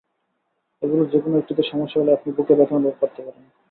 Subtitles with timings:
[0.81, 3.43] এগুলোর যেকোনো একটিতে সমস্যা হলেই আপনি বুকে ব্যথা অনুভব করতে পারেন।